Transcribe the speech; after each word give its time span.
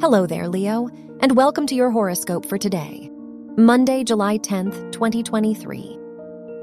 Hello 0.00 0.26
there, 0.26 0.46
Leo, 0.46 0.88
and 1.18 1.34
welcome 1.34 1.66
to 1.66 1.74
your 1.74 1.90
horoscope 1.90 2.46
for 2.46 2.56
today, 2.56 3.10
Monday, 3.56 4.04
July 4.04 4.38
10th, 4.38 4.92
2023. 4.92 5.98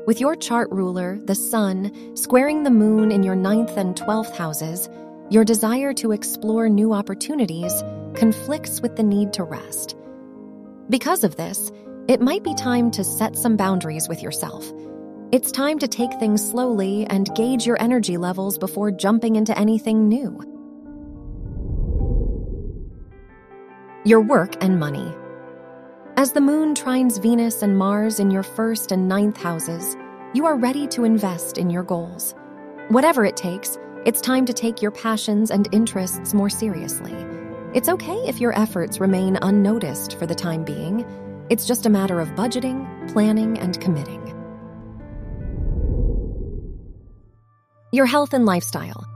With 0.07 0.21
your 0.21 0.37
chart 0.37 0.71
ruler, 0.71 1.19
the 1.25 1.35
Sun, 1.35 2.15
squaring 2.15 2.63
the 2.63 2.71
Moon 2.71 3.11
in 3.11 3.23
your 3.23 3.35
ninth 3.35 3.75
and 3.75 3.93
12th 3.93 4.37
houses, 4.37 4.87
your 5.29 5.43
desire 5.43 5.93
to 5.95 6.13
explore 6.13 6.69
new 6.69 6.93
opportunities 6.93 7.83
conflicts 8.13 8.79
with 8.79 8.95
the 8.95 9.03
need 9.03 9.33
to 9.33 9.43
rest. 9.43 9.97
Because 10.89 11.25
of 11.25 11.35
this, 11.35 11.73
it 12.07 12.21
might 12.21 12.41
be 12.41 12.53
time 12.53 12.89
to 12.91 13.03
set 13.03 13.35
some 13.35 13.57
boundaries 13.57 14.07
with 14.07 14.23
yourself. 14.23 14.71
It's 15.33 15.51
time 15.51 15.77
to 15.79 15.89
take 15.89 16.13
things 16.19 16.41
slowly 16.41 17.05
and 17.07 17.35
gauge 17.35 17.65
your 17.65 17.81
energy 17.81 18.15
levels 18.15 18.57
before 18.57 18.91
jumping 18.91 19.35
into 19.35 19.59
anything 19.59 20.07
new. 20.07 20.54
Your 24.05 24.21
work 24.21 24.55
and 24.61 24.79
money. 24.79 25.11
As 26.15 26.31
the 26.31 26.39
moon 26.39 26.75
trines 26.75 27.19
Venus 27.19 27.63
and 27.63 27.75
Mars 27.75 28.19
in 28.19 28.29
your 28.29 28.43
first 28.43 28.91
and 28.91 29.07
ninth 29.07 29.35
houses, 29.35 29.97
you 30.35 30.45
are 30.45 30.55
ready 30.55 30.85
to 30.89 31.05
invest 31.05 31.57
in 31.57 31.71
your 31.71 31.81
goals. 31.81 32.35
Whatever 32.89 33.25
it 33.25 33.35
takes, 33.35 33.79
it's 34.05 34.21
time 34.21 34.45
to 34.45 34.53
take 34.53 34.79
your 34.79 34.91
passions 34.91 35.49
and 35.49 35.67
interests 35.71 36.35
more 36.35 36.51
seriously. 36.51 37.15
It's 37.73 37.89
okay 37.89 38.17
if 38.27 38.39
your 38.39 38.55
efforts 38.55 38.99
remain 38.99 39.39
unnoticed 39.41 40.19
for 40.19 40.27
the 40.27 40.35
time 40.35 40.63
being. 40.63 41.03
It's 41.49 41.65
just 41.65 41.87
a 41.87 41.89
matter 41.89 42.19
of 42.19 42.29
budgeting, 42.35 43.11
planning, 43.11 43.57
and 43.57 43.81
committing. 43.81 44.21
Your 47.91 48.05
health 48.05 48.35
and 48.35 48.45
lifestyle. 48.45 49.14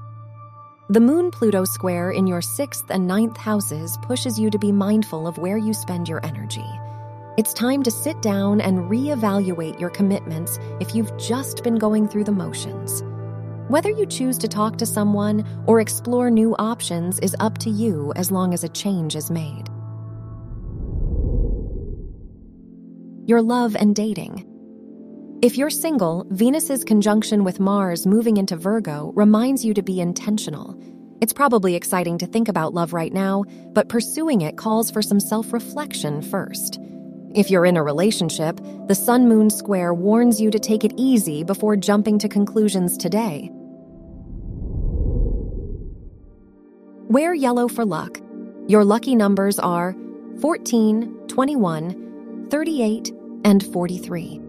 The 0.91 0.99
Moon 0.99 1.29
Pluto 1.29 1.65
square 1.65 2.09
in 2.09 2.25
your 2.25 2.41
sixth 2.41 2.89
and 2.89 3.05
ninth 3.05 3.37
houses 3.37 3.95
pushes 4.01 4.39
you 4.39 4.49
to 4.49 4.57
be 4.57 4.71
mindful 4.71 5.27
of 5.27 5.37
where 5.37 5.55
you 5.55 5.71
spend 5.71 6.09
your 6.09 6.19
energy. 6.25 6.65
It's 7.37 7.53
time 7.53 7.83
to 7.83 7.91
sit 7.91 8.19
down 8.23 8.59
and 8.59 8.89
reevaluate 8.89 9.79
your 9.79 9.91
commitments 9.91 10.57
if 10.79 10.95
you've 10.95 11.15
just 11.15 11.63
been 11.63 11.75
going 11.75 12.07
through 12.07 12.23
the 12.23 12.31
motions. 12.31 13.03
Whether 13.67 13.91
you 13.91 14.07
choose 14.07 14.39
to 14.39 14.47
talk 14.47 14.77
to 14.77 14.85
someone 14.87 15.45
or 15.67 15.79
explore 15.79 16.31
new 16.31 16.55
options 16.57 17.19
is 17.19 17.35
up 17.39 17.59
to 17.59 17.69
you 17.69 18.11
as 18.15 18.31
long 18.31 18.51
as 18.55 18.63
a 18.63 18.69
change 18.69 19.15
is 19.15 19.29
made. 19.29 19.67
Your 23.27 23.43
love 23.43 23.75
and 23.75 23.95
dating. 23.95 24.43
If 25.41 25.57
you're 25.57 25.69
single, 25.69 26.25
Venus's 26.31 26.83
conjunction 26.83 27.45
with 27.45 27.61
Mars 27.61 28.05
moving 28.05 28.35
into 28.35 28.57
Virgo 28.57 29.13
reminds 29.15 29.63
you 29.63 29.73
to 29.73 29.81
be 29.81 30.01
intentional. 30.01 30.77
It's 31.21 31.31
probably 31.31 31.75
exciting 31.75 32.17
to 32.17 32.27
think 32.27 32.49
about 32.49 32.73
love 32.73 32.91
right 32.91 33.13
now, 33.13 33.45
but 33.71 33.87
pursuing 33.87 34.41
it 34.41 34.57
calls 34.57 34.91
for 34.91 35.01
some 35.01 35.21
self 35.21 35.53
reflection 35.53 36.21
first. 36.21 36.77
If 37.33 37.49
you're 37.49 37.65
in 37.65 37.77
a 37.77 37.83
relationship, 37.83 38.59
the 38.87 38.95
Sun 38.95 39.29
Moon 39.29 39.49
square 39.49 39.93
warns 39.93 40.41
you 40.41 40.51
to 40.51 40.59
take 40.59 40.83
it 40.83 40.91
easy 40.97 41.45
before 41.45 41.77
jumping 41.77 42.19
to 42.19 42.27
conclusions 42.27 42.97
today. 42.97 43.49
Wear 47.07 47.33
yellow 47.33 47.69
for 47.69 47.85
luck. 47.85 48.19
Your 48.67 48.83
lucky 48.83 49.15
numbers 49.15 49.57
are 49.57 49.95
14, 50.41 51.27
21, 51.29 52.47
38, 52.49 53.11
and 53.45 53.65
43. 53.71 54.48